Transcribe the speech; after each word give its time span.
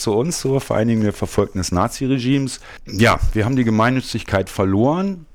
Zu 0.00 0.14
uns, 0.14 0.40
zur 0.40 0.60
Vereinigung 0.60 1.02
der 1.02 1.12
Verfolgten 1.12 1.58
des 1.58 1.72
Naziregimes. 1.72 2.60
Ja, 2.86 3.20
wir 3.34 3.44
haben 3.44 3.56
die 3.56 3.64
Gemeinnützigkeit 3.64 4.48
verloren. 4.48 5.26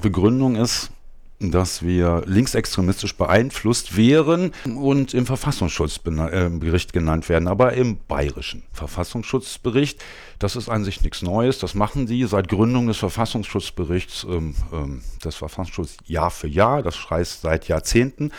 Begründung 0.00 0.56
ist, 0.56 0.90
dass 1.38 1.82
wir 1.82 2.22
linksextremistisch 2.26 3.16
beeinflusst 3.16 3.96
wären 3.96 4.52
und 4.64 5.14
im 5.14 5.26
Verfassungsschutzbericht 5.26 6.92
genannt 6.92 7.28
werden, 7.28 7.48
aber 7.48 7.74
im 7.74 7.98
bayerischen 8.08 8.62
Verfassungsschutzbericht. 8.72 10.02
Das 10.38 10.56
ist 10.56 10.68
an 10.68 10.84
sich 10.84 11.02
nichts 11.02 11.22
Neues. 11.22 11.58
Das 11.58 11.74
machen 11.74 12.06
die 12.06 12.24
seit 12.24 12.48
Gründung 12.48 12.86
des 12.86 12.96
Verfassungsschutzberichts, 12.98 14.24
ähm, 14.28 14.54
ähm, 14.72 15.02
des 15.24 15.36
Verfassungsschutzes 15.36 15.98
Jahr 16.06 16.30
für 16.30 16.48
Jahr. 16.48 16.82
Das 16.82 17.10
heißt 17.10 17.42
seit 17.42 17.68
Jahrzehnten. 17.68 18.30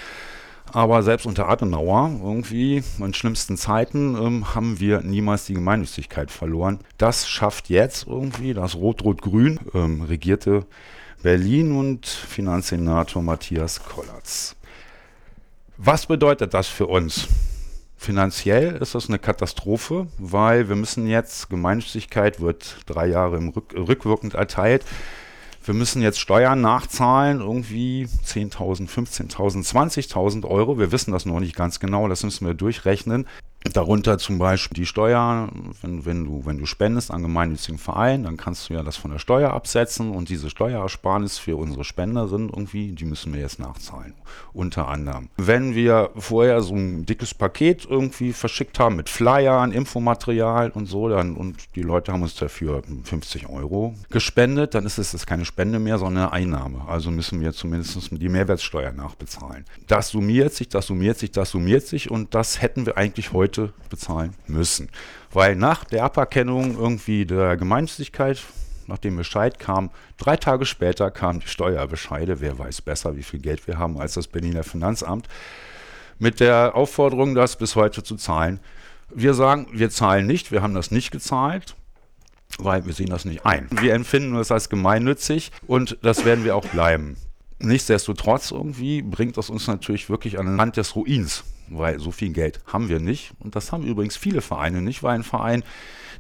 Aber 0.72 1.04
selbst 1.04 1.26
unter 1.26 1.48
Adenauer, 1.48 2.20
irgendwie 2.22 2.84
in 3.00 3.14
schlimmsten 3.14 3.56
Zeiten, 3.58 4.16
ähm, 4.16 4.56
haben 4.56 4.80
wir 4.80 5.02
niemals 5.02 5.46
die 5.46 5.54
Gemeinnützigkeit 5.54 6.32
verloren. 6.32 6.80
Das 6.98 7.30
schafft 7.30 7.70
jetzt 7.70 8.08
irgendwie 8.08 8.54
das 8.54 8.76
Rot-Rot-Grün 8.76 9.60
ähm, 9.74 10.02
regierte 10.02 10.66
Berlin 11.24 11.76
und 11.76 12.06
Finanzsenator 12.06 13.22
Matthias 13.24 13.84
Kollatz. 13.84 14.56
Was 15.78 16.06
bedeutet 16.06 16.54
das 16.54 16.68
für 16.68 16.88
uns? 16.88 17.28
Finanziell 17.98 18.76
ist 18.76 18.94
das 18.94 19.08
eine 19.08 19.18
Katastrophe, 19.18 20.08
weil 20.18 20.70
wir 20.70 20.76
müssen 20.76 21.08
jetzt, 21.08 21.50
Gemeinnützigkeit 21.50 22.40
wird 22.40 22.78
drei 22.86 23.08
Jahre 23.08 23.40
Rück, 23.40 23.74
rückwirkend 23.74 24.36
erteilt, 24.36 24.86
wir 25.66 25.74
müssen 25.74 26.02
jetzt 26.02 26.20
Steuern 26.20 26.62
nachzahlen, 26.62 27.42
irgendwie 27.42 28.08
10.000, 28.26 28.90
15.000, 28.90 29.66
20.000 29.66 30.46
Euro. 30.46 30.78
Wir 30.78 30.92
wissen 30.92 31.12
das 31.12 31.26
noch 31.26 31.40
nicht 31.40 31.56
ganz 31.56 31.80
genau, 31.80 32.08
das 32.08 32.24
müssen 32.24 32.46
wir 32.46 32.54
durchrechnen. 32.54 33.26
Darunter 33.74 34.18
zum 34.18 34.38
Beispiel 34.38 34.76
die 34.76 34.86
Steuer, 34.86 35.50
wenn, 35.82 36.06
wenn, 36.06 36.26
du, 36.26 36.46
wenn 36.46 36.58
du 36.58 36.66
spendest 36.66 37.12
an 37.12 37.24
gemeinnützigen 37.24 37.78
Vereinen, 37.78 38.24
dann 38.24 38.38
kannst 38.38 38.70
du 38.70 38.74
ja 38.74 38.84
das 38.84 38.96
von 38.96 39.12
der 39.12 39.20
Steuer 39.20 39.52
absetzen 39.52 40.12
und 40.12 40.30
diese 40.30 40.50
Steuerersparnis 40.50 41.38
für 41.40 41.58
unsere 41.58 41.84
Spender 41.84 42.28
sind 42.28 42.52
irgendwie, 42.52 42.92
die 42.92 43.06
müssen 43.06 43.34
wir 43.34 43.42
jetzt 43.42 43.60
nachzahlen. 43.60 44.14
Unter 44.54 44.88
anderem. 44.88 45.30
Wenn 45.38 45.76
wir 45.76 46.12
vorher 46.16 46.62
so 46.62 46.76
ein 46.76 47.06
dickes 47.06 47.34
Paket 47.34 47.86
irgendwie 47.90 48.34
verschickt 48.34 48.80
haben 48.80 48.96
mit 48.96 49.10
Flyern, 49.10 49.72
Infomaterial 49.72 50.72
und 50.72 50.86
so, 50.86 51.10
dann 51.10 51.36
und 51.36 51.76
die 51.76 51.82
Leute 51.82 52.14
haben 52.14 52.22
uns 52.22 52.36
dafür 52.36 52.82
50 53.04 53.50
Euro 53.50 53.94
gespendet, 54.10 54.76
dann 54.76 54.86
ist 54.86 54.98
es 54.98 55.12
das 55.12 55.26
keine 55.26 55.46
Spende 55.46 55.80
mehr, 55.80 55.98
sondern 55.98 56.26
eine 56.26 56.32
Einnahme. 56.34 56.88
Also 56.88 57.12
müssen 57.12 57.42
wir 57.42 57.52
zumindest 57.52 58.10
die 58.12 58.30
Mehrwertsteuer 58.30 58.92
nachbezahlen. 58.92 59.66
Das 59.88 60.10
summiert 60.10 60.54
sich, 60.54 60.70
das 60.70 60.88
summiert 60.88 61.18
sich, 61.18 61.32
das 61.32 61.52
summiert 61.52 61.88
sich 61.88 62.12
und 62.12 62.34
das 62.36 62.62
hätten 62.62 62.86
wir 62.86 62.98
eigentlich 62.98 63.34
heute 63.34 63.55
heute 63.58 63.74
bezahlen 63.90 64.36
müssen. 64.48 64.90
Weil 65.32 65.56
nach 65.56 65.84
der 65.84 66.04
Aberkennung 66.04 66.78
irgendwie 66.78 67.26
der 67.26 67.58
Gemeinnützigkeit, 67.58 68.42
nachdem 68.88 69.18
Bescheid 69.18 69.60
kam, 69.60 69.90
drei 70.18 70.38
Tage 70.38 70.66
später 70.66 71.12
kamen 71.12 71.40
die 71.40 71.48
Steuerbescheide, 71.48 72.42
wer 72.42 72.58
weiß 72.58 72.82
besser, 72.82 73.16
wie 73.16 73.24
viel 73.24 73.40
Geld 73.40 73.68
wir 73.68 73.78
haben 73.78 74.00
als 74.00 74.14
das 74.14 74.28
Berliner 74.28 74.64
Finanzamt, 74.64 75.28
mit 76.20 76.40
der 76.40 76.76
Aufforderung, 76.76 77.36
das 77.36 77.58
bis 77.58 77.76
heute 77.76 78.04
zu 78.04 78.16
zahlen. 78.16 78.60
Wir 79.14 79.34
sagen, 79.34 79.68
wir 79.72 79.90
zahlen 79.90 80.26
nicht, 80.26 80.52
wir 80.52 80.62
haben 80.62 80.74
das 80.74 80.92
nicht 80.92 81.12
gezahlt, 81.12 81.76
weil 82.58 82.86
wir 82.86 82.94
sehen 82.94 83.10
das 83.10 83.26
nicht 83.26 83.46
ein. 83.46 83.68
Wir 83.72 83.94
empfinden 83.94 84.36
es 84.38 84.52
als 84.52 84.70
gemeinnützig 84.70 85.52
und 85.68 85.98
das 86.02 86.26
werden 86.26 86.46
wir 86.46 86.56
auch 86.56 86.66
bleiben. 86.66 87.18
Nichtsdestotrotz 87.60 88.52
irgendwie 88.52 89.02
bringt 89.02 89.38
das 89.38 89.50
uns 89.50 89.68
natürlich 89.68 90.10
wirklich 90.10 90.40
an 90.40 90.46
den 90.46 90.60
Rand 90.60 90.78
des 90.78 90.96
Ruins 90.96 91.44
weil 91.70 92.00
so 92.00 92.12
viel 92.12 92.32
Geld 92.34 92.60
haben 92.66 92.90
wir 92.90 93.00
nicht. 93.00 93.34
Und 93.40 93.56
das 93.56 93.72
haben 93.72 93.84
übrigens 93.84 94.18
viele 94.18 94.42
Vereine 94.42 94.82
nicht, 94.82 95.04
weil 95.04 95.16
ein 95.16 95.24
Verein 95.24 95.64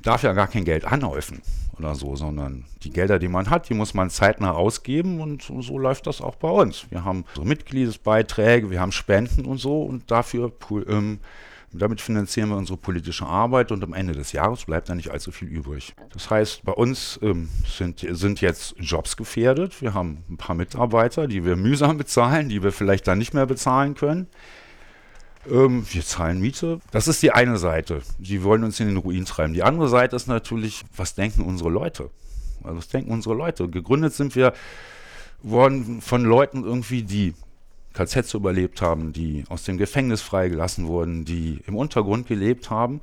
darf 0.01 0.23
ja 0.23 0.33
gar 0.33 0.47
kein 0.47 0.65
Geld 0.65 0.85
anhäufen 0.85 1.41
oder 1.77 1.95
so, 1.95 2.15
sondern 2.15 2.65
die 2.83 2.89
Gelder, 2.89 3.19
die 3.19 3.27
man 3.27 3.49
hat, 3.49 3.69
die 3.69 3.73
muss 3.73 3.93
man 3.93 4.09
zeitnah 4.09 4.51
ausgeben 4.51 5.19
und 5.19 5.43
so 5.43 5.77
läuft 5.77 6.07
das 6.07 6.21
auch 6.21 6.35
bei 6.35 6.49
uns. 6.49 6.85
Wir 6.89 7.03
haben 7.03 7.25
so 7.35 7.43
Mitgliedsbeiträge, 7.43 8.69
wir 8.69 8.79
haben 8.79 8.91
Spenden 8.91 9.45
und 9.45 9.57
so 9.57 9.83
und 9.83 10.09
dafür 10.11 10.51
ähm, 10.87 11.19
damit 11.79 11.99
finanzieren 12.01 12.49
wir 12.49 12.57
unsere 12.57 12.77
politische 12.77 13.25
Arbeit 13.25 13.71
und 13.71 13.83
am 13.83 13.93
Ende 13.93 14.13
des 14.13 14.31
Jahres 14.31 14.65
bleibt 14.65 14.89
da 14.89 14.95
nicht 14.95 15.11
allzu 15.11 15.31
viel 15.31 15.49
übrig. 15.49 15.93
Das 16.13 16.29
heißt, 16.29 16.63
bei 16.63 16.71
uns 16.71 17.19
ähm, 17.21 17.49
sind, 17.67 18.05
sind 18.09 18.41
jetzt 18.41 18.75
Jobs 18.79 19.17
gefährdet. 19.17 19.81
Wir 19.81 19.93
haben 19.93 20.23
ein 20.29 20.37
paar 20.37 20.55
Mitarbeiter, 20.55 21.27
die 21.27 21.43
wir 21.43 21.55
mühsam 21.55 21.97
bezahlen, 21.97 22.49
die 22.49 22.63
wir 22.63 22.71
vielleicht 22.71 23.07
dann 23.07 23.17
nicht 23.17 23.33
mehr 23.33 23.45
bezahlen 23.45 23.95
können. 23.95 24.27
Ähm, 25.49 25.85
wir 25.89 26.03
zahlen 26.03 26.39
Miete. 26.39 26.79
Das 26.91 27.07
ist 27.07 27.21
die 27.21 27.31
eine 27.31 27.57
Seite. 27.57 28.01
Sie 28.21 28.43
wollen 28.43 28.63
uns 28.63 28.79
in 28.79 28.87
den 28.87 28.97
Ruin 28.97 29.25
treiben. 29.25 29.53
Die 29.53 29.63
andere 29.63 29.89
Seite 29.89 30.15
ist 30.15 30.27
natürlich, 30.27 30.83
was 30.95 31.15
denken 31.15 31.41
unsere 31.41 31.69
Leute? 31.69 32.09
Also 32.63 32.77
was 32.77 32.87
denken 32.87 33.11
unsere 33.11 33.35
Leute? 33.35 33.69
Gegründet 33.69 34.13
sind 34.13 34.35
wir 34.35 34.53
worden 35.43 36.01
von 36.01 36.23
Leuten 36.23 36.63
irgendwie, 36.63 37.03
die 37.03 37.33
KZs 37.93 38.33
überlebt 38.33 38.81
haben, 38.81 39.13
die 39.13 39.43
aus 39.47 39.63
dem 39.63 39.77
Gefängnis 39.77 40.21
freigelassen 40.21 40.87
wurden, 40.87 41.25
die 41.25 41.61
im 41.67 41.75
Untergrund 41.75 42.27
gelebt 42.27 42.69
haben. 42.69 43.01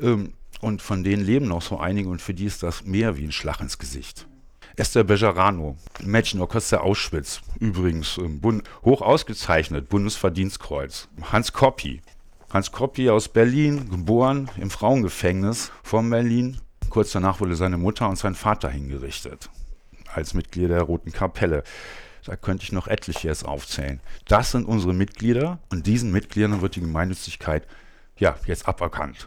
Ähm, 0.00 0.32
und 0.60 0.82
von 0.82 1.04
denen 1.04 1.24
leben 1.24 1.46
noch 1.46 1.62
so 1.62 1.78
einige 1.78 2.08
und 2.08 2.20
für 2.20 2.34
die 2.34 2.46
ist 2.46 2.62
das 2.62 2.84
mehr 2.84 3.16
wie 3.16 3.24
ein 3.24 3.32
Schlag 3.32 3.60
ins 3.60 3.78
Gesicht. 3.78 4.26
Esther 4.78 5.02
Bejarano, 5.02 5.76
Mädchenorchester 6.04 6.84
Auschwitz, 6.84 7.40
übrigens 7.58 8.16
ähm, 8.16 8.62
hoch 8.84 9.02
ausgezeichnet, 9.02 9.88
Bundesverdienstkreuz. 9.88 11.08
Hans 11.32 11.52
Koppi, 11.52 12.00
Hans 12.52 12.70
Koppi 12.70 13.10
aus 13.10 13.28
Berlin, 13.28 13.90
geboren 13.90 14.48
im 14.56 14.70
Frauengefängnis 14.70 15.72
von 15.82 16.08
Berlin. 16.08 16.60
Kurz 16.90 17.10
danach 17.10 17.40
wurde 17.40 17.56
seine 17.56 17.76
Mutter 17.76 18.08
und 18.08 18.18
sein 18.18 18.36
Vater 18.36 18.70
hingerichtet, 18.70 19.50
als 20.14 20.32
Mitglieder 20.32 20.76
der 20.76 20.84
Roten 20.84 21.10
Kapelle. 21.10 21.64
Da 22.24 22.36
könnte 22.36 22.62
ich 22.62 22.70
noch 22.70 22.86
etliche 22.86 23.26
jetzt 23.26 23.44
aufzählen. 23.44 23.98
Das 24.26 24.52
sind 24.52 24.64
unsere 24.64 24.94
Mitglieder 24.94 25.58
und 25.70 25.88
diesen 25.88 26.12
Mitgliedern 26.12 26.60
wird 26.60 26.76
die 26.76 26.82
Gemeinnützigkeit 26.82 27.66
ja 28.16 28.36
jetzt 28.46 28.68
aberkannt. 28.68 29.26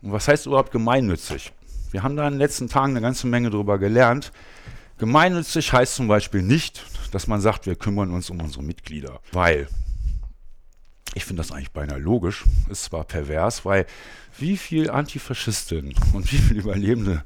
Und 0.00 0.12
was 0.12 0.26
heißt 0.26 0.46
überhaupt 0.46 0.70
gemeinnützig? 0.70 1.52
Wir 1.94 2.02
haben 2.02 2.16
da 2.16 2.26
in 2.26 2.32
den 2.32 2.40
letzten 2.40 2.68
Tagen 2.68 2.90
eine 2.90 3.00
ganze 3.00 3.28
Menge 3.28 3.50
darüber 3.50 3.78
gelernt. 3.78 4.32
Gemeinnützig 4.98 5.72
heißt 5.72 5.94
zum 5.94 6.08
Beispiel 6.08 6.42
nicht, 6.42 6.84
dass 7.12 7.28
man 7.28 7.40
sagt, 7.40 7.66
wir 7.66 7.76
kümmern 7.76 8.10
uns 8.10 8.30
um 8.30 8.40
unsere 8.40 8.64
Mitglieder, 8.64 9.20
weil 9.30 9.68
ich 11.14 11.24
finde 11.24 11.40
das 11.40 11.52
eigentlich 11.52 11.70
beinahe 11.70 12.00
logisch, 12.00 12.42
ist 12.68 12.82
zwar 12.82 13.04
pervers, 13.04 13.64
weil 13.64 13.86
wie 14.40 14.56
viele 14.56 14.92
Antifaschistinnen 14.92 15.94
und 16.14 16.32
wie 16.32 16.38
viele 16.38 16.62
Überlebende 16.62 17.22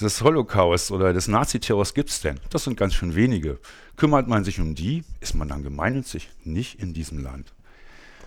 des 0.00 0.20
Holocaust 0.22 0.90
oder 0.90 1.12
des 1.12 1.28
Naziterrors 1.28 1.94
gibt 1.94 2.10
es 2.10 2.20
denn? 2.20 2.40
Das 2.50 2.64
sind 2.64 2.76
ganz 2.76 2.94
schön 2.94 3.14
wenige. 3.14 3.60
Kümmert 3.94 4.26
man 4.26 4.42
sich 4.42 4.58
um 4.58 4.74
die, 4.74 5.04
ist 5.20 5.36
man 5.36 5.46
dann 5.46 5.62
gemeinnützig? 5.62 6.30
Nicht 6.42 6.80
in 6.80 6.94
diesem 6.94 7.22
Land. 7.22 7.52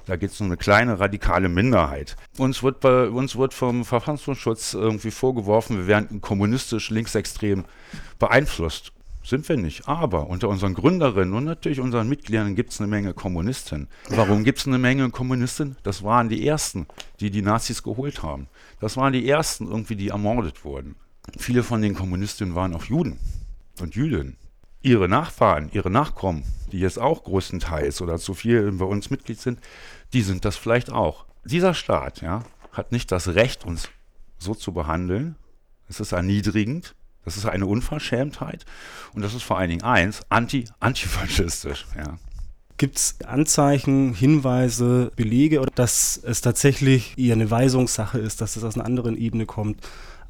Da 0.06 0.18
gibt 0.18 0.34
es 0.34 0.40
nur 0.40 0.48
eine 0.48 0.58
kleine 0.58 1.00
radikale 1.00 1.48
Minderheit. 1.48 2.18
Uns 2.38 2.62
wird, 2.62 2.82
bei, 2.82 3.08
uns 3.08 3.38
wird 3.38 3.54
vom 3.54 3.86
Verfassungsschutz 3.86 4.74
irgendwie 4.74 5.12
vorgeworfen, 5.12 5.78
wir 5.78 5.88
wären 5.88 6.20
kommunistisch 6.22 6.90
linksextrem 6.90 7.66
beeinflusst. 8.20 8.92
Sind 9.26 9.48
wir 9.48 9.56
nicht. 9.56 9.88
Aber 9.88 10.28
unter 10.28 10.50
unseren 10.50 10.74
Gründerinnen 10.74 11.34
und 11.34 11.46
natürlich 11.46 11.80
unseren 11.80 12.10
Mitgliedern 12.10 12.56
gibt 12.56 12.74
es 12.74 12.82
eine 12.82 12.90
Menge 12.90 13.14
Kommunisten. 13.14 13.88
Warum 14.10 14.44
gibt 14.44 14.60
es 14.60 14.68
eine 14.68 14.78
Menge 14.78 15.10
Kommunisten? 15.12 15.78
Das 15.84 16.04
waren 16.04 16.28
die 16.28 16.46
Ersten, 16.46 16.88
die 17.22 17.32
die 17.32 17.42
Nazis 17.42 17.84
geholt 17.84 18.22
haben. 18.22 18.48
Das 18.82 18.98
waren 18.98 19.14
die 19.14 19.28
Ersten 19.30 19.68
irgendwie, 19.68 19.96
die 19.96 20.10
ermordet 20.10 20.66
wurden. 20.66 20.96
Viele 21.38 21.64
von 21.64 21.82
den 21.82 21.96
Kommunistinnen 21.96 22.54
waren 22.54 22.76
auch 22.76 22.84
Juden 22.84 23.18
und 23.80 23.96
Jüdinnen 23.96 24.36
ihre 24.84 25.10
Nachfahren, 25.10 25.70
ihre 25.72 25.90
Nachkommen, 25.90 26.44
die 26.72 26.80
jetzt 26.80 27.00
auch 27.00 27.24
größtenteils 27.24 28.02
oder 28.02 28.18
zu 28.18 28.34
viel 28.34 28.72
bei 28.74 28.86
uns 28.86 29.10
Mitglied 29.10 29.40
sind, 29.40 29.60
die 30.12 30.22
sind 30.22 30.46
das 30.46 30.56
vielleicht 30.56 30.92
auch. 30.92 31.26
Dieser 31.46 31.74
Staat 31.74 32.22
ja, 32.22 32.44
hat 32.72 32.92
nicht 32.92 33.12
das 33.12 33.30
Recht, 33.30 33.66
uns 33.66 33.90
so 34.38 34.54
zu 34.54 34.74
behandeln. 34.74 35.36
Es 35.90 36.00
ist 36.00 36.12
erniedrigend, 36.12 36.96
das 37.26 37.38
ist 37.38 37.46
eine 37.46 37.66
Unverschämtheit 37.66 38.66
und 39.14 39.22
das 39.22 39.34
ist 39.34 39.44
vor 39.44 39.58
allen 39.58 39.70
Dingen 39.70 39.84
eins, 39.84 40.22
anti, 40.30 40.66
antifaschistisch. 40.80 41.86
Ja. 41.98 42.18
Gibt 42.78 42.98
es 42.98 43.16
Anzeichen, 43.26 44.14
Hinweise, 44.14 45.12
Belege, 45.16 45.66
dass 45.76 46.18
es 46.18 46.42
tatsächlich 46.42 47.18
eher 47.18 47.36
eine 47.36 47.50
Weisungssache 47.50 48.20
ist, 48.20 48.42
dass 48.42 48.56
es 48.56 48.64
aus 48.64 48.76
einer 48.76 48.86
anderen 48.86 49.16
Ebene 49.16 49.46
kommt? 49.46 49.80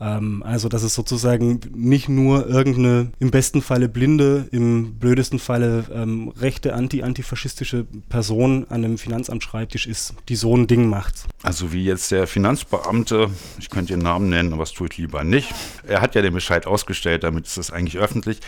Ähm, 0.03 0.43
also, 0.45 0.67
dass 0.67 0.83
es 0.83 0.93
sozusagen 0.93 1.61
nicht 1.73 2.09
nur 2.09 2.47
irgendeine 2.47 3.11
im 3.19 3.31
besten 3.31 3.61
Falle 3.61 3.87
blinde, 3.87 4.49
im 4.51 4.95
blödesten 4.95 5.39
Falle 5.39 5.85
ähm, 5.93 6.33
rechte, 6.37 6.73
anti-antifaschistische 6.73 7.85
Person 8.09 8.65
an 8.69 8.83
einem 8.83 8.97
Finanzamtsschreibtisch 8.97 9.87
ist, 9.87 10.13
die 10.27 10.35
so 10.35 10.55
ein 10.57 10.67
Ding 10.67 10.89
macht. 10.89 11.25
Also 11.41 11.71
wie 11.71 11.85
jetzt 11.85 12.11
der 12.11 12.27
Finanzbeamte, 12.27 13.29
ich 13.59 13.69
könnte 13.69 13.93
den 13.93 14.01
Namen 14.01 14.29
nennen, 14.29 14.51
aber 14.51 14.63
das 14.63 14.73
tue 14.73 14.87
ich 14.91 14.97
lieber 14.97 15.23
nicht. 15.23 15.53
Er 15.87 16.01
hat 16.01 16.15
ja 16.15 16.21
den 16.21 16.33
Bescheid 16.33 16.67
ausgestellt, 16.67 17.23
damit 17.23 17.47
ist 17.47 17.57
das 17.57 17.71
eigentlich 17.71 17.97
öffentlich. 17.97 18.39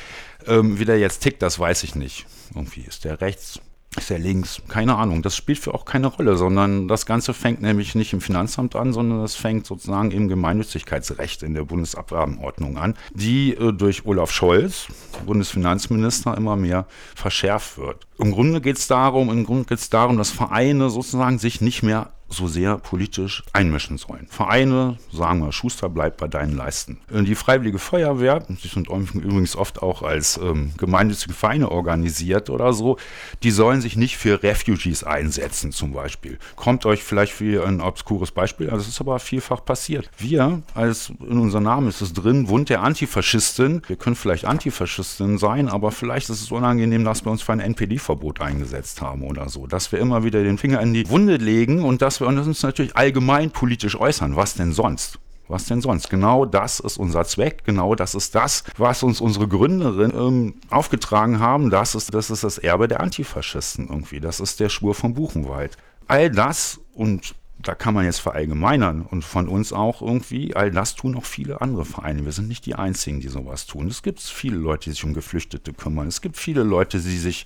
Ähm, 0.48 0.78
wie 0.78 0.86
der 0.86 1.00
jetzt 1.00 1.20
tickt, 1.20 1.42
das 1.42 1.58
weiß 1.58 1.84
ich 1.84 1.96
nicht. 1.96 2.26
Irgendwie 2.54 2.82
ist 2.82 3.06
der 3.06 3.22
rechts, 3.22 3.62
Ist 3.98 4.12
er 4.12 4.20
links? 4.20 4.62
Keine 4.68 4.96
Ahnung. 4.96 5.22
Das 5.22 5.36
spielt 5.36 5.60
für 5.60 5.74
auch 5.74 5.86
keine 5.86 6.08
Rolle, 6.08 6.36
sondern 6.36 6.88
das 6.88 7.06
Ganze 7.06 7.34
fängt 7.34 7.62
nämlich 7.62 7.96
nicht 7.96 8.12
im 8.14 8.22
Finanzamt 8.22 8.76
an, 8.76 8.92
sondern 8.92 9.22
das 9.22 9.36
fängt 9.36 9.66
sozusagen 9.66 10.12
im 10.12 10.28
Gemeinnützigkeitsrecht 10.28 11.44
in 11.44 11.54
der 11.54 11.64
Bundesabgabenordnung 11.64 12.78
an, 12.78 12.96
die 13.14 13.54
äh, 13.54 13.72
durch 13.72 14.06
Olaf 14.06 14.32
Scholz, 14.32 14.88
Bundesfinanzminister, 15.26 16.36
immer 16.36 16.56
mehr 16.58 16.88
verschärft 17.16 17.78
wird. 17.78 18.06
Im 18.18 18.32
Grunde 18.32 18.62
geht 18.62 18.78
es 18.78 18.88
darum, 18.88 19.30
im 19.30 19.46
Grunde 19.46 19.66
geht 19.66 19.80
es 19.80 19.90
darum, 19.90 20.18
dass 20.18 20.32
Vereine 20.32 20.90
sozusagen 20.90 21.40
sich 21.40 21.62
nicht 21.62 21.84
mehr 21.84 22.12
so 22.30 22.48
sehr 22.48 22.78
politisch 22.78 23.44
einmischen 23.54 23.98
sollen. 23.98 24.28
Vereine 24.30 24.98
sagen 25.12 25.42
wir, 25.42 25.52
Schuster 25.52 25.90
bleibt 25.90 26.18
bei 26.18 26.28
deinen 26.28 26.56
Leisten. 26.56 27.00
Äh, 27.14 27.24
die 27.24 27.36
Freiwillige 27.36 27.80
Feuerwehr, 27.80 28.44
die 28.50 28.68
sind 28.68 28.88
übrigens 28.88 29.56
oft 29.56 29.82
auch 29.82 30.02
als 30.02 30.38
ähm, 30.38 30.72
gemeinnützige 30.78 31.34
Vereine 31.34 31.72
organisiert 31.72 32.50
oder 32.50 32.74
so, 32.74 32.98
die 33.44 33.52
sollen 33.52 33.82
sich 33.82 33.96
nicht 33.96 34.18
für 34.18 34.42
Refugees 34.42 35.04
einsetzen 35.04 35.72
zum 35.72 35.94
Beispiel. 35.94 36.40
Kommt 36.56 36.86
euch 36.86 37.04
vielleicht 37.04 37.34
für 37.34 37.66
ein 37.66 37.82
obskures 37.82 38.32
Beispiel, 38.32 38.70
also 38.70 38.84
das 38.84 38.88
ist 38.88 39.02
aber 39.02 39.20
vielfach 39.20 39.64
passiert. 39.64 40.10
Wir, 40.18 40.62
als 40.74 41.12
in 41.20 41.40
unserem 41.40 41.64
Namen 41.64 41.88
ist 41.88 42.02
es 42.02 42.14
drin, 42.14 42.50
Wund 42.50 42.70
der 42.70 42.82
Antifaschistin, 42.82 43.82
wir 43.88 43.96
können 43.96 44.16
vielleicht 44.16 44.46
Antifaschistin 44.46 45.38
sein, 45.38 45.70
aber 45.70 45.92
vielleicht 45.92 46.30
ist 46.30 46.42
es 46.42 46.52
unangenehm, 46.52 47.06
dass 47.06 47.24
wir 47.26 47.32
uns 47.32 47.42
für 47.42 47.54
ein 47.54 47.60
NPD-Verbot 47.60 48.42
eingesetzt 48.42 49.02
haben 49.02 49.24
oder 49.24 49.50
so. 49.50 49.68
Dass 49.68 49.92
wir 49.92 50.00
immer 50.00 50.24
wieder 50.24 50.44
den 50.44 50.58
Finger 50.58 50.82
in 50.82 50.94
die 50.94 51.10
Wunde 51.10 51.38
legen 51.38 51.84
und 51.84 52.02
dass 52.16 52.22
wir 52.22 52.28
uns 52.28 52.64
natürlich 52.64 52.96
allgemein 52.96 53.52
politisch 53.52 54.00
äußern. 54.00 54.36
Was 54.36 54.54
denn 54.54 54.72
sonst? 54.72 55.20
Was 55.48 55.66
denn 55.66 55.82
sonst? 55.82 56.10
Genau 56.10 56.46
das 56.46 56.80
ist 56.80 56.98
unser 56.98 57.26
Zweck, 57.26 57.66
genau 57.66 57.94
das 57.94 58.16
ist 58.16 58.34
das, 58.34 58.64
was 58.78 59.04
uns 59.04 59.22
unsere 59.22 59.48
Gründerin 59.48 60.12
ähm, 60.16 60.54
aufgetragen 60.70 61.40
haben. 61.40 61.70
Das 61.70 61.94
ist, 61.94 62.14
das 62.14 62.32
ist 62.32 62.44
das 62.44 62.58
Erbe 62.58 62.88
der 62.88 63.02
Antifaschisten 63.02 63.90
irgendwie. 63.90 64.20
Das 64.20 64.40
ist 64.40 64.60
der 64.60 64.70
Schwur 64.70 64.96
vom 64.96 65.14
Buchenwald. 65.14 65.78
All 66.08 66.32
das 66.32 66.80
und 66.94 67.36
da 67.60 67.74
kann 67.74 67.94
man 67.94 68.06
jetzt 68.06 68.20
verallgemeinern 68.20 69.02
und 69.02 69.24
von 69.24 69.48
uns 69.48 69.74
auch 69.74 70.02
irgendwie, 70.02 70.56
all 70.56 70.72
das 70.72 70.96
tun 70.96 71.16
auch 71.16 71.26
viele 71.26 71.62
andere 71.62 71.86
Vereine. 71.86 72.26
Wir 72.26 72.32
sind 72.32 72.48
nicht 72.48 72.66
die 72.66 72.76
Einzigen, 72.76 73.22
die 73.22 73.28
sowas 73.28 73.66
tun. 73.66 73.88
Es 73.88 74.04
gibt 74.04 74.20
viele 74.20 74.58
Leute, 74.58 74.86
die 74.86 74.92
sich 74.92 75.04
um 75.04 75.14
Geflüchtete 75.14 75.74
kümmern. 75.74 76.08
Es 76.08 76.22
gibt 76.22 76.38
viele 76.38 76.64
Leute, 76.64 77.00
die 77.00 77.18
sich 77.18 77.46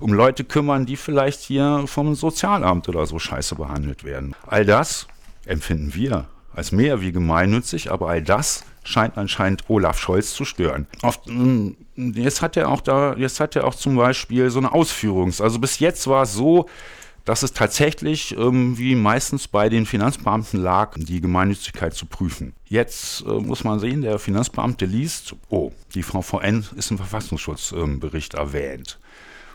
um 0.00 0.12
Leute 0.12 0.44
kümmern, 0.44 0.86
die 0.86 0.96
vielleicht 0.96 1.40
hier 1.40 1.84
vom 1.86 2.14
Sozialamt 2.14 2.88
oder 2.88 3.06
so 3.06 3.18
scheiße 3.18 3.54
behandelt 3.54 4.04
werden. 4.04 4.34
All 4.46 4.64
das 4.64 5.06
empfinden 5.46 5.94
wir 5.94 6.26
als 6.54 6.72
mehr 6.72 7.00
wie 7.00 7.12
gemeinnützig, 7.12 7.90
aber 7.90 8.08
all 8.08 8.22
das 8.22 8.64
scheint 8.84 9.16
anscheinend 9.16 9.64
Olaf 9.68 9.98
Scholz 9.98 10.34
zu 10.34 10.44
stören. 10.44 10.86
Oft, 11.02 11.22
jetzt 11.96 12.42
hat 12.42 12.56
er 12.56 12.68
auch 12.68 12.80
da, 12.80 13.14
jetzt 13.16 13.40
hat 13.40 13.56
er 13.56 13.66
auch 13.66 13.74
zum 13.74 13.96
Beispiel 13.96 14.50
so 14.50 14.58
eine 14.58 14.72
Ausführungs-, 14.72 15.42
also 15.42 15.58
bis 15.58 15.78
jetzt 15.78 16.06
war 16.08 16.24
es 16.24 16.34
so, 16.34 16.68
dass 17.24 17.42
es 17.42 17.52
tatsächlich, 17.52 18.36
ähm, 18.36 18.76
wie 18.78 18.94
meistens 18.94 19.48
bei 19.48 19.68
den 19.68 19.86
Finanzbeamten 19.86 20.60
lag, 20.60 20.96
die 20.96 21.20
Gemeinnützigkeit 21.20 21.94
zu 21.94 22.06
prüfen. 22.06 22.52
Jetzt 22.66 23.22
äh, 23.22 23.30
muss 23.30 23.64
man 23.64 23.78
sehen, 23.78 24.02
der 24.02 24.18
Finanzbeamte 24.18 24.86
liest, 24.86 25.34
oh, 25.48 25.72
die 25.94 26.02
VVN 26.02 26.66
ist 26.76 26.90
im 26.90 26.98
Verfassungsschutzbericht 26.98 28.34
ähm, 28.34 28.40
erwähnt 28.40 28.98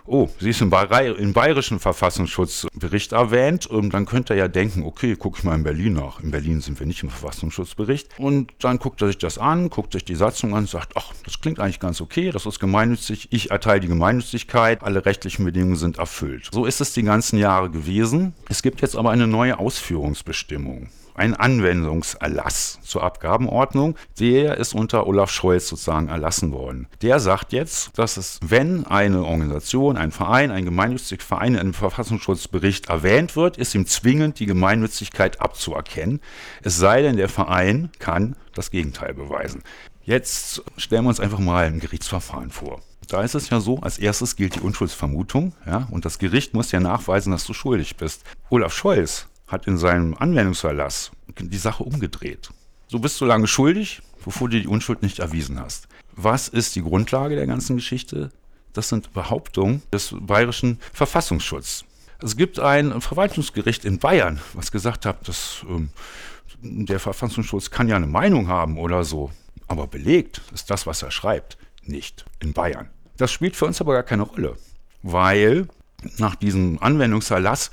oh, 0.08 0.30
sie 0.40 0.50
ist 0.50 0.62
im, 0.62 0.74
im 1.18 1.34
bayerischen 1.34 1.80
Verfassungsschutzbericht 1.80 3.12
erwähnt, 3.12 3.68
und 3.68 3.94
dann 3.94 4.06
könnte 4.06 4.34
er 4.34 4.40
ja 4.40 4.48
denken, 4.48 4.84
okay, 4.84 5.16
gucke 5.16 5.40
ich 5.40 5.44
mal 5.44 5.56
in 5.56 5.64
Berlin 5.64 5.94
nach. 5.94 6.22
In 6.22 6.32
Berlin 6.32 6.62
sind 6.62 6.80
wir 6.80 6.88
nicht 6.88 7.04
im 7.04 7.10
Verfassungsschutzbericht. 7.10 8.18
Und 8.18 8.54
dann 8.60 8.80
guckt 8.80 9.02
er 9.02 9.08
sich 9.08 9.18
das 9.18 9.38
an, 9.38 9.70
guckt 9.70 9.94
sich 9.94 10.06
die 10.06 10.16
Satzung 10.16 10.54
an 10.54 10.60
und 10.60 10.70
sagt, 10.70 10.94
ach, 10.96 11.14
das 11.24 11.40
klingt 11.42 11.60
eigentlich 11.60 11.80
ganz 11.80 12.02
okay, 12.02 12.32
das 12.32 12.46
ist 12.46 12.60
gemeinnützig, 12.60 13.28
ich 13.32 13.52
erteile 13.52 13.82
die 13.82 13.88
Gemeinnützigkeit, 13.88 14.84
alle 14.84 15.06
rechtlichen 15.06 15.46
Bedingungen 15.46 15.76
sind 15.76 15.98
erfüllt. 15.98 16.50
So 16.52 16.66
ist 16.66 16.82
es 16.82 16.94
die 16.94 17.04
ganzen 17.04 17.38
Jahre 17.38 17.70
gewesen. 17.70 18.34
Es 18.50 18.62
gibt 18.62 18.82
jetzt 18.82 18.96
aber 18.96 19.12
eine 19.12 19.28
neue 19.28 19.60
Ausführungsbestimmung 19.60 20.90
ein 21.18 21.34
Anwendungserlass 21.34 22.80
zur 22.84 23.04
Abgabenordnung. 23.04 23.96
Der 24.20 24.58
ist 24.58 24.74
unter 24.74 25.08
Olaf 25.08 25.32
Scholz 25.32 25.68
sozusagen 25.68 26.08
erlassen 26.08 26.52
worden. 26.54 26.88
Der 27.02 27.20
sagt 27.20 27.52
jetzt, 27.52 27.98
dass 27.98 28.16
es, 28.18 28.40
wenn 28.42 28.86
eine 28.86 29.24
Organisation, 29.24 29.98
ein 29.98 30.12
Verein, 30.12 30.52
ein 30.52 30.64
gemeinnütziger 30.64 31.24
Verein 31.24 31.56
in 31.56 31.60
einem 31.60 31.74
Verfassungsschutzbericht 31.74 32.90
erwähnt 32.90 33.36
wird, 33.36 33.58
ist 33.58 33.76
ihm 33.76 33.86
zwingend 33.86 34.40
die 34.40 34.46
Gemeinnützigkeit 34.46 35.42
abzuerkennen. 35.42 36.22
Es 36.62 36.78
sei 36.78 37.02
denn, 37.02 37.18
der 37.18 37.30
Verein 37.30 37.90
kann 38.00 38.36
das 38.54 38.72
Gegenteil 38.72 39.14
beweisen. 39.14 39.64
Jetzt 40.04 40.64
stellen 40.78 41.04
wir 41.04 41.10
uns 41.10 41.20
einfach 41.20 41.40
mal 41.40 41.66
ein 41.66 41.80
Gerichtsverfahren 41.80 42.52
vor. 42.52 42.82
Da 43.08 43.22
ist 43.24 43.36
es 43.36 43.50
ja 43.50 43.60
so, 43.60 43.80
als 43.80 43.98
erstes 43.98 44.36
gilt 44.36 44.56
die 44.56 44.60
Unschuldsvermutung, 44.60 45.54
ja, 45.66 45.88
und 45.92 46.06
das 46.06 46.20
Gericht 46.20 46.54
muss 46.54 46.72
ja 46.72 46.80
nachweisen, 46.80 47.32
dass 47.32 47.46
du 47.46 47.54
schuldig 47.54 47.96
bist. 47.96 48.24
Olaf 48.50 48.74
Scholz 48.74 49.28
hat 49.48 49.68
in 49.68 49.78
seinem 49.78 50.14
Anwendungserlass 50.14 51.12
die 51.40 51.58
Sache 51.58 51.84
umgedreht. 51.84 52.50
So 52.88 53.00
bist 53.00 53.20
du 53.20 53.26
lange 53.26 53.48
schuldig, 53.48 54.02
bevor 54.24 54.50
du 54.50 54.60
die 54.60 54.68
Unschuld 54.68 55.02
nicht 55.02 55.20
erwiesen 55.20 55.60
hast. 55.60 55.88
Was 56.16 56.48
ist 56.48 56.76
die 56.76 56.82
Grundlage 56.82 57.36
der 57.36 57.48
ganzen 57.48 57.76
Geschichte? 57.76 58.32
Das 58.74 58.90
sind 58.90 59.14
Behauptungen 59.14 59.82
des 59.92 60.16
bayerischen 60.20 60.80
Verfassungsschutzes. 60.94 61.86
Es 62.22 62.36
gibt 62.36 62.60
ein 62.60 63.00
Verwaltungsgericht 63.02 63.86
in 63.86 64.00
Bayern, 64.00 64.40
was 64.54 64.72
gesagt 64.72 65.06
hat, 65.06 65.28
dass 65.28 65.64
ähm, 65.70 65.90
der 66.62 67.00
Verfassungsschutz 67.00 67.70
kann 67.70 67.88
ja 67.88 67.96
eine 67.96 68.08
Meinung 68.08 68.48
haben 68.48 68.78
oder 68.78 69.04
so. 69.04 69.32
Aber 69.68 69.88
belegt 69.88 70.42
ist 70.54 70.70
das, 70.72 70.88
was 70.88 71.04
er 71.04 71.12
schreibt, 71.12 71.58
nicht 71.84 72.26
in 72.40 72.54
Bayern. 72.54 72.90
Das 73.18 73.32
spielt 73.32 73.56
für 73.56 73.66
uns 73.66 73.82
aber 73.82 73.94
gar 73.94 74.04
keine 74.04 74.24
Rolle, 74.24 74.56
weil 75.04 75.68
nach 76.18 76.36
diesem 76.36 76.82
Anwendungserlass 76.82 77.72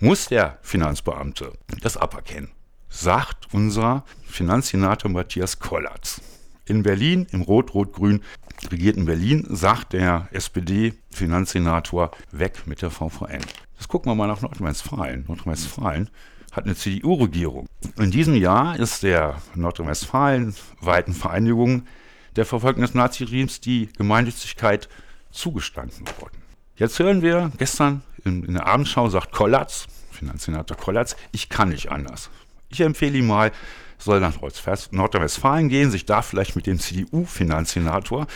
muss 0.00 0.28
der 0.28 0.58
Finanzbeamte 0.62 1.52
das 1.80 1.96
aberkennen, 1.96 2.50
sagt 2.88 3.52
unser 3.52 4.04
Finanzsenator 4.26 5.10
Matthias 5.10 5.58
Kollatz. 5.58 6.20
In 6.66 6.82
Berlin, 6.82 7.26
im 7.30 7.42
Rot-Rot-Grün 7.42 8.22
regierten 8.70 9.04
Berlin, 9.04 9.46
sagt 9.48 9.92
der 9.92 10.28
SPD-Finanzsenator, 10.32 12.10
weg 12.32 12.66
mit 12.66 12.82
der 12.82 12.90
VVN. 12.90 13.40
Das 13.76 13.88
gucken 13.88 14.10
wir 14.10 14.16
mal 14.16 14.26
nach 14.26 14.40
Nordrhein-Westfalen. 14.40 15.24
Nordrhein-Westfalen 15.28 16.10
hat 16.52 16.64
eine 16.64 16.74
CDU-Regierung. 16.74 17.66
In 17.98 18.10
diesem 18.10 18.34
Jahr 18.34 18.78
ist 18.78 19.02
der 19.02 19.36
Nordrhein-Westfalen-weiten 19.54 21.14
Vereinigung 21.14 21.86
der 22.34 22.46
Verfolgung 22.46 22.82
des 22.82 22.94
Naziregimes 22.94 23.60
die 23.60 23.88
Gemeinnützigkeit 23.96 24.88
zugestanden 25.30 26.06
worden. 26.20 26.42
Jetzt 26.76 26.98
hören 26.98 27.22
wir 27.22 27.52
gestern 27.58 28.02
in, 28.26 28.42
in 28.44 28.54
der 28.54 28.66
Abendschau 28.66 29.08
sagt 29.08 29.32
Kollatz, 29.32 29.86
Finanzsenator 30.10 30.76
Kollatz, 30.76 31.16
ich 31.32 31.48
kann 31.48 31.70
nicht 31.70 31.90
anders. 31.90 32.30
Ich 32.68 32.80
empfehle 32.80 33.18
ihm 33.18 33.28
mal, 33.28 33.52
soll 33.98 34.20
nach 34.20 34.40
Nordrhein-Westfalen 34.40 35.68
gehen, 35.68 35.90
sich 35.90 36.06
da 36.06 36.22
vielleicht 36.22 36.56
mit 36.56 36.66
dem 36.66 36.78
CDU-Finanzsenator 36.78 38.26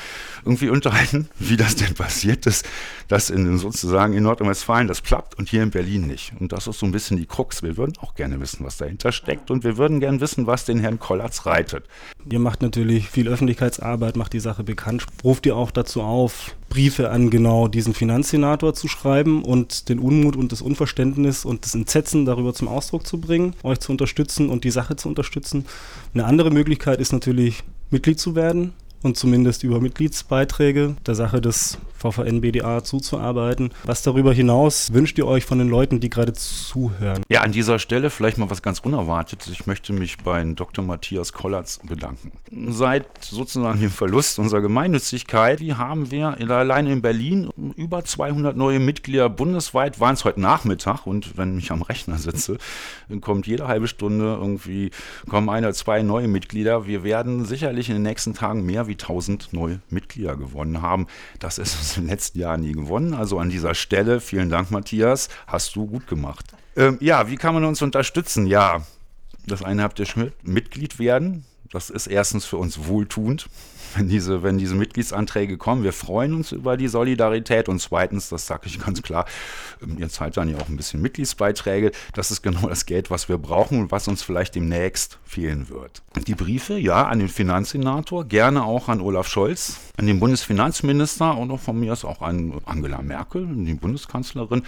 irgendwie 0.45 0.69
unterhalten, 0.69 1.29
wie 1.38 1.57
das 1.57 1.76
denn 1.76 1.95
passiert 1.95 2.47
ist, 2.47 2.67
dass 3.09 3.31
in, 3.31 3.59
sozusagen 3.59 4.14
in 4.14 4.23
Nordrhein-Westfalen 4.23 4.88
das 4.88 5.02
klappt 5.02 5.38
und 5.38 5.49
hier 5.49 5.62
in 5.62 5.71
Berlin 5.71 6.07
nicht. 6.07 6.33
Und 6.38 6.52
das 6.52 6.67
ist 6.67 6.79
so 6.79 6.87
ein 6.87 6.93
bisschen 6.93 7.17
die 7.17 7.26
Krux. 7.26 7.62
Wir 7.62 7.76
würden 7.76 7.95
auch 8.00 8.14
gerne 8.14 8.40
wissen, 8.40 8.64
was 8.64 8.76
dahinter 8.76 9.12
steckt 9.12 9.50
und 9.50 9.64
wir 9.64 9.76
würden 9.76 10.00
gerne 10.00 10.21
wissen, 10.21 10.47
was 10.47 10.64
den 10.64 10.81
Herrn 10.81 10.99
Kollatz 10.99 11.47
reitet. 11.47 11.85
Ihr 12.31 12.38
macht 12.38 12.62
natürlich 12.62 13.09
viel 13.09 13.29
Öffentlichkeitsarbeit, 13.29 14.17
macht 14.17 14.33
die 14.33 14.40
Sache 14.40 14.64
bekannt. 14.64 15.07
Ruft 15.25 15.47
ihr 15.47 15.57
auch 15.57 15.71
dazu 15.71 16.02
auf, 16.02 16.55
Briefe 16.71 17.11
an 17.11 17.31
genau 17.31 17.67
diesen 17.67 17.95
Finanzsenator 17.95 18.75
zu 18.75 18.87
schreiben 18.87 19.45
und 19.45 19.88
den 19.88 19.99
Unmut 19.99 20.37
und 20.37 20.52
das 20.52 20.62
Unverständnis 20.62 21.45
und 21.45 21.64
das 21.64 21.75
Entsetzen 21.75 22.25
darüber 22.25 22.55
zum 22.55 22.69
Ausdruck 22.69 23.07
zu 23.07 23.21
bringen, 23.21 23.55
euch 23.64 23.81
zu 23.81 23.90
unterstützen 23.90 24.49
und 24.49 24.62
die 24.62 24.71
Sache 24.71 24.95
zu 24.95 25.09
unterstützen. 25.09 25.50
Eine 25.54 26.25
andere 26.25 26.50
Möglichkeit 26.50 27.00
ist 27.00 27.12
natürlich, 27.12 27.62
Mitglied 27.90 28.21
zu 28.21 28.35
werden 28.35 28.73
und 29.02 29.16
zumindest 29.16 29.64
über 29.64 29.80
Mitgliedsbeiträge 29.80 30.97
der 31.07 31.14
Sache 31.14 31.40
des 31.40 31.78
VVN-BDA 32.00 32.83
zuzuarbeiten. 32.83 33.71
Was 33.85 34.02
darüber 34.02 34.33
hinaus 34.33 34.92
wünscht 34.92 35.19
ihr 35.19 35.26
euch 35.26 35.45
von 35.45 35.59
den 35.59 35.69
Leuten, 35.69 36.00
die 36.00 36.09
gerade 36.09 36.33
zuhören? 36.33 37.23
Ja, 37.28 37.42
an 37.42 37.52
dieser 37.52 37.78
Stelle 37.78 38.09
vielleicht 38.09 38.38
mal 38.38 38.49
was 38.49 38.62
ganz 38.62 38.80
Unerwartetes. 38.80 39.49
Ich 39.52 39.66
möchte 39.66 39.92
mich 39.92 40.16
bei 40.19 40.42
Dr. 40.42 40.83
Matthias 40.83 41.33
Kollatz 41.33 41.78
bedanken. 41.87 42.33
Seit 42.71 43.07
sozusagen 43.23 43.80
dem 43.80 43.90
Verlust 43.90 44.38
unserer 44.38 44.62
Gemeinnützigkeit 44.62 45.61
haben 45.61 46.11
wir 46.11 46.38
allein 46.50 46.87
in 46.87 47.02
Berlin 47.02 47.50
über 47.76 48.02
200 48.02 48.57
neue 48.57 48.80
Mitglieder 48.80 49.28
bundesweit. 49.28 50.00
Waren 50.00 50.14
es 50.14 50.25
heute 50.25 50.40
Nachmittag 50.40 51.07
und 51.07 51.37
wenn 51.37 51.59
ich 51.59 51.71
am 51.71 51.83
Rechner 51.83 52.16
sitze, 52.16 52.57
kommt 53.21 53.47
jede 53.47 53.69
halbe 53.69 53.88
Stunde 53.88 54.38
irgendwie 54.40 54.90
kommen 55.28 55.50
ein 55.50 55.64
oder 55.64 55.75
zwei 55.75 56.02
neue 56.02 56.28
Mitglieder. 56.28 56.87
Wir 56.87 57.04
werden 57.04 57.45
sicherlich 57.45 57.90
in 57.90 57.97
den 57.97 58.02
nächsten 58.02 58.33
Tagen 58.33 58.64
mehr 58.64 58.87
wie 58.91 58.95
1000 58.95 59.55
neue 59.55 59.81
Mitglieder 59.89 60.37
gewonnen 60.37 60.83
haben. 60.83 61.07
Das 61.39 61.57
ist 61.57 61.77
uns 61.77 61.97
in 61.97 62.03
den 62.03 62.11
letzten 62.11 62.39
Jahren 62.39 62.61
nie 62.61 62.73
gewonnen. 62.73 63.15
Also 63.15 63.39
an 63.39 63.49
dieser 63.49 63.75
Stelle 63.75 64.21
vielen 64.21 64.51
Dank, 64.51 64.71
Matthias. 64.71 65.31
Hast 65.47 65.75
du 65.77 65.87
gut 65.87 66.07
gemacht. 66.07 66.45
Ähm, 66.77 66.99
ja, 67.01 67.31
wie 67.31 67.37
kann 67.37 67.55
man 67.55 67.65
uns 67.65 67.81
unterstützen? 67.81 68.47
Ja, 68.47 68.85
das 69.47 69.63
eine 69.63 69.83
habt 69.83 69.99
ihr 69.99 70.07
schon 70.07 70.33
Mitglied 70.43 70.99
werden. 70.99 71.47
Das 71.73 71.89
ist 71.89 72.09
erstens 72.09 72.47
für 72.47 72.57
uns 72.57 72.87
wohltuend, 72.87 73.49
wenn 73.95 74.09
diese, 74.09 74.43
wenn 74.43 74.59
diese 74.59 74.75
Mitgliedsanträge 74.75 75.57
kommen. 75.57 75.85
Wir 75.85 75.93
freuen 75.93 76.35
uns 76.35 76.50
über 76.50 76.77
die 76.77 76.89
Solidarität 76.89 77.69
und 77.69 77.81
zweitens, 77.81 78.29
das 78.29 78.47
sage 78.49 78.62
ich 78.67 78.81
ganz 78.81 79.03
klar, 79.03 79.25
ähm, 79.81 79.97
ihr 79.99 80.09
zahlt 80.09 80.37
dann 80.37 80.49
ja 80.49 80.59
auch 80.59 80.69
ein 80.69 80.77
bisschen 80.77 81.00
Mitgliedsbeiträge. 81.00 81.93
Das 82.12 82.33
ist 82.33 82.43
genau 82.43 82.69
das 82.69 82.87
Geld, 82.87 83.11
was 83.11 83.29
wir 83.29 83.39
brauchen 83.39 83.81
und 83.83 83.93
was 83.93 84.09
uns 84.09 84.23
vielleicht 84.23 84.57
demnächst 84.57 85.21
fehlen 85.25 85.69
wird. 85.69 86.03
Die 86.27 86.35
Briefe, 86.35 86.77
ja, 86.77 87.07
an 87.07 87.21
den 87.21 87.29
Finanzsenator, 87.29 88.25
gerne 88.25 88.65
auch 88.65 88.89
an 88.89 89.00
Olaf 89.00 89.29
Scholz, 89.29 89.77
an 89.97 90.09
den 90.09 90.19
Bundesfinanzminister 90.19 91.37
und 91.39 91.53
auch 91.53 91.61
von 91.61 91.79
mir 91.79 91.93
aus 91.93 92.05
auch 92.05 92.21
an 92.21 92.61
Angela 92.65 93.00
Merkel, 93.00 93.47
die 93.47 93.75
Bundeskanzlerin. 93.75 94.62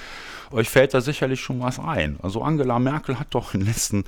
Euch 0.52 0.68
fällt 0.68 0.94
da 0.94 1.00
sicherlich 1.00 1.40
schon 1.40 1.58
was 1.58 1.80
ein. 1.80 2.18
Also 2.22 2.42
Angela 2.42 2.78
Merkel 2.78 3.18
hat 3.18 3.28
doch 3.30 3.54
in 3.54 3.60
den 3.60 3.68
letzten 3.68 4.04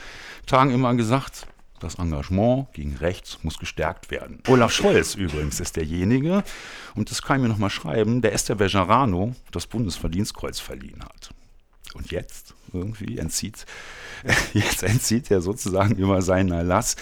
Tagen 0.46 0.70
immer 0.70 0.94
gesagt, 0.94 1.48
das 1.84 1.96
Engagement 1.96 2.72
gegen 2.72 2.96
rechts 2.96 3.38
muss 3.42 3.58
gestärkt 3.58 4.10
werden. 4.10 4.40
Olaf 4.48 4.72
Scholz 4.72 5.14
übrigens 5.14 5.60
ist 5.60 5.76
derjenige, 5.76 6.42
und 6.94 7.10
das 7.10 7.22
kann 7.22 7.36
ich 7.36 7.42
mir 7.42 7.48
nochmal 7.48 7.70
schreiben, 7.70 8.22
der 8.22 8.32
Esther 8.32 8.56
Bejarano 8.56 9.34
das 9.52 9.66
Bundesverdienstkreuz 9.66 10.58
verliehen 10.58 11.04
hat. 11.04 11.30
Und 11.94 12.10
jetzt 12.10 12.54
irgendwie 12.72 13.18
entzieht, 13.18 13.66
jetzt 14.54 14.82
entzieht 14.82 15.30
er 15.30 15.40
sozusagen 15.40 15.94
über 15.96 16.22
seinen 16.22 16.52
Erlass 16.52 16.96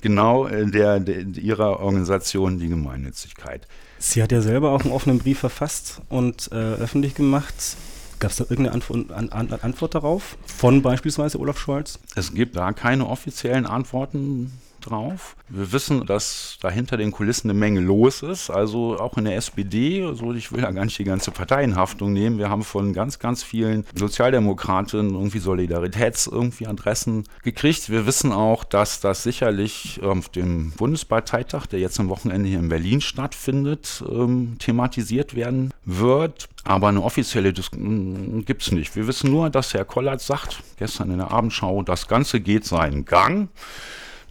genau 0.00 0.46
äh, 0.46 0.66
der, 0.66 1.00
der, 1.00 1.20
ihrer 1.20 1.80
Organisation 1.80 2.58
die 2.58 2.68
Gemeinnützigkeit. 2.68 3.68
Sie 3.98 4.22
hat 4.22 4.32
ja 4.32 4.40
selber 4.40 4.72
auch 4.72 4.82
einen 4.82 4.92
offenen 4.92 5.18
Brief 5.18 5.38
verfasst 5.38 6.00
und 6.08 6.50
äh, 6.52 6.54
öffentlich 6.54 7.14
gemacht 7.14 7.76
Gab 8.18 8.30
es 8.30 8.38
da 8.38 8.44
irgendeine 8.44 8.72
Antwort, 8.72 9.12
an, 9.12 9.28
an, 9.30 9.52
Antwort 9.60 9.94
darauf 9.94 10.38
von 10.46 10.82
beispielsweise 10.82 11.38
Olaf 11.38 11.58
Scholz? 11.58 11.98
Es 12.14 12.32
gibt 12.32 12.56
da 12.56 12.72
keine 12.72 13.06
offiziellen 13.06 13.66
Antworten 13.66 14.52
drauf. 14.86 15.36
Wir 15.48 15.72
wissen, 15.72 16.06
dass 16.06 16.58
dahinter 16.60 16.96
den 16.96 17.12
Kulissen 17.12 17.50
eine 17.50 17.58
Menge 17.58 17.80
los 17.80 18.22
ist, 18.22 18.50
also 18.50 18.98
auch 18.98 19.16
in 19.16 19.24
der 19.24 19.36
SPD. 19.36 20.04
Also 20.04 20.32
ich 20.32 20.52
will 20.52 20.62
da 20.62 20.70
gar 20.70 20.84
nicht 20.84 20.98
die 20.98 21.04
ganze 21.04 21.30
Partei 21.30 21.64
in 21.64 21.76
Haftung 21.76 22.12
nehmen. 22.12 22.38
Wir 22.38 22.48
haben 22.48 22.64
von 22.64 22.92
ganz, 22.92 23.18
ganz 23.18 23.42
vielen 23.42 23.84
Sozialdemokraten 23.94 25.14
irgendwie 25.14 25.38
Solidaritäts 25.38 26.26
irgendwie 26.26 26.66
Adressen 26.66 27.24
gekriegt. 27.42 27.90
Wir 27.90 28.06
wissen 28.06 28.32
auch, 28.32 28.64
dass 28.64 29.00
das 29.00 29.22
sicherlich 29.22 30.00
auf 30.02 30.28
dem 30.28 30.72
Bundesparteitag, 30.72 31.66
der 31.66 31.80
jetzt 31.80 32.00
am 32.00 32.08
Wochenende 32.08 32.48
hier 32.48 32.58
in 32.58 32.68
Berlin 32.68 33.00
stattfindet, 33.00 34.02
ähm, 34.08 34.56
thematisiert 34.58 35.34
werden 35.34 35.72
wird. 35.84 36.48
Aber 36.64 36.88
eine 36.88 37.02
offizielle 37.02 37.52
Diskussion 37.52 38.44
gibt 38.44 38.62
es 38.62 38.72
nicht. 38.72 38.96
Wir 38.96 39.06
wissen 39.06 39.30
nur, 39.30 39.50
dass 39.50 39.74
Herr 39.74 39.84
Kollert 39.84 40.20
sagt, 40.20 40.62
gestern 40.78 41.10
in 41.10 41.18
der 41.18 41.30
Abendschau, 41.30 41.82
das 41.82 42.08
Ganze 42.08 42.40
geht 42.40 42.64
seinen 42.64 43.04
Gang. 43.04 43.48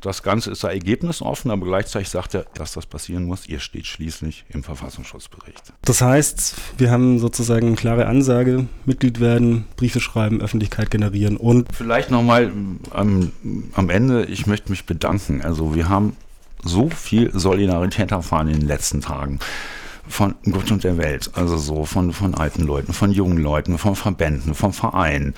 Das 0.06 0.22
Ganze 0.22 0.52
ist 0.52 0.64
da 0.64 0.70
ergebnisoffen, 0.70 1.50
aber 1.50 1.66
gleichzeitig 1.66 2.10
sagt 2.10 2.36
er, 2.36 2.46
dass 2.54 2.74
das 2.74 2.86
passieren 2.86 3.24
muss. 3.24 3.48
Ihr 3.48 3.60
steht 3.60 3.88
schließlich 3.88 4.46
im 4.50 4.64
Verfassungsschutzbericht. 4.64 5.74
Das 5.82 6.00
heißt, 6.00 6.54
wir 6.78 6.92
haben 6.92 7.18
sozusagen 7.18 7.66
eine 7.66 7.76
klare 7.76 8.06
Ansage, 8.06 8.68
Mitglied 8.86 9.20
werden, 9.20 9.66
Briefe 9.78 10.00
schreiben, 10.00 10.42
Öffentlichkeit 10.42 10.92
generieren 10.92 11.38
und... 11.38 11.70
Vielleicht 11.76 12.12
nochmal 12.12 12.52
am, 12.92 13.32
am 13.74 13.90
Ende, 13.90 14.26
ich 14.26 14.46
möchte 14.46 14.70
mich 14.70 14.86
bedanken. 14.86 15.42
Also 15.42 15.74
wir 15.74 15.90
haben 15.90 16.16
so 16.64 16.88
viel 16.92 17.32
Solidarität 17.34 18.12
erfahren 18.12 18.50
in 18.50 18.60
den 18.60 18.68
letzten 18.68 19.02
Tagen 19.02 19.40
von 20.08 20.36
Gott 20.52 20.70
und 20.70 20.84
der 20.84 21.00
Welt, 21.00 21.32
also 21.34 21.58
so 21.58 21.84
von, 21.86 22.14
von 22.14 22.36
alten 22.36 22.62
Leuten, 22.62 22.94
von 22.94 23.10
jungen 23.12 23.40
Leuten, 23.40 23.80
von 23.80 23.96
Verbänden, 23.96 24.54
von 24.54 24.72
Vereinen 24.72 25.34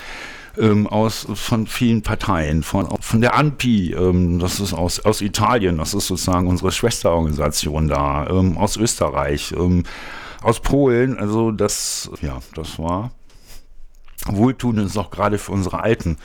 ähm, 0.58 0.88
aus, 0.88 1.28
von 1.34 1.68
vielen 1.68 2.02
Parteien, 2.02 2.64
von, 2.64 2.88
von 3.00 3.22
der 3.22 3.36
ANPI, 3.36 3.94
ähm, 3.94 4.40
das 4.40 4.60
ist 4.60 4.74
aus, 4.74 5.00
aus 5.00 5.22
Italien, 5.22 5.78
das 5.78 5.94
ist 5.94 6.08
sozusagen 6.08 6.48
unsere 6.48 6.72
Schwesterorganisation 6.72 7.88
da, 7.88 8.28
ähm, 8.30 8.58
aus 8.58 8.78
Österreich, 8.78 9.54
ähm, 9.58 9.84
aus 10.42 10.60
Polen, 10.60 11.18
also 11.18 11.52
das, 11.52 12.10
ja, 12.22 12.40
das 12.56 12.78
war 12.80 13.12
wohltuend 14.26 14.80
ist 14.80 14.98
auch 14.98 15.12
gerade 15.12 15.38
für 15.38 15.52
unsere 15.52 15.82
Alten. 15.82 16.18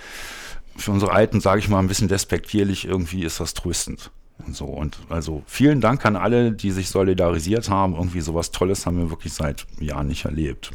Für 0.76 0.90
unsere 0.90 1.12
Alten, 1.12 1.40
sage 1.40 1.60
ich 1.60 1.68
mal 1.68 1.78
ein 1.78 1.88
bisschen 1.88 2.08
despektierlich, 2.08 2.86
irgendwie 2.86 3.24
ist 3.24 3.40
das 3.40 3.54
tröstend. 3.54 4.10
Und 4.46 4.56
so. 4.56 4.64
Und 4.64 4.98
also 5.08 5.42
vielen 5.46 5.80
Dank 5.80 6.04
an 6.06 6.16
alle, 6.16 6.52
die 6.52 6.70
sich 6.70 6.88
solidarisiert 6.88 7.68
haben. 7.68 7.94
Irgendwie 7.94 8.22
sowas 8.22 8.50
Tolles 8.50 8.86
haben 8.86 8.96
wir 8.96 9.10
wirklich 9.10 9.34
seit 9.34 9.66
Jahren 9.78 10.08
nicht 10.08 10.24
erlebt. 10.24 10.70